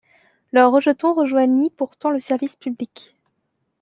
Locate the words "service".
2.19-2.55